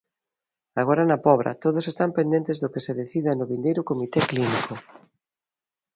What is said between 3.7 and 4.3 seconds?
comité